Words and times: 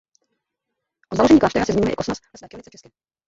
O 1.11 1.15
založení 1.15 1.39
kláštera 1.39 1.65
se 1.65 1.73
zmiňuje 1.73 1.91
i 1.91 1.95
Kosmas 1.95 2.19
ve 2.33 2.37
své 2.37 2.47
Kronice 2.47 2.69
české. 2.69 2.89